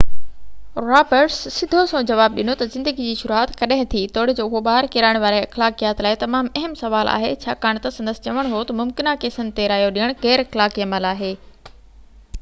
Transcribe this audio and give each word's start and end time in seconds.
Roberts 0.85 1.35
سڌو 1.57 1.81
سنئون 1.89 2.05
جواب 2.11 2.37
ڏنو 2.37 2.53
ته 2.61 2.67
زندگي 2.75 3.03
جي 3.09 3.17
شروعات 3.19 3.51
ڪڏهن 3.59 3.83
ٿي، 3.91 3.99
توڙي 4.15 4.33
جو 4.39 4.47
اهو 4.47 4.61
ٻار 4.69 4.87
ڪيرائڻ 4.95 5.19
واري 5.25 5.41
اخلاقيات 5.49 6.01
لاءِ 6.07 6.19
تمام 6.25 6.49
اهم 6.61 6.73
سوال 6.81 7.11
آهي، 7.17 7.29
ڇاڪاڻ 7.45 7.81
ته 7.83 7.95
سندس 7.99 8.21
چوڻ 8.29 8.49
هيو 8.55 8.63
ته 8.71 8.77
ممڪنه 8.81 9.17
ڪيسن 9.27 9.51
تي 9.59 9.67
رايو 9.73 9.93
ڏيڻ 9.99 10.17
غيراخلاقي 10.25 10.87
عمل 10.89 11.07
آهي 11.15 11.31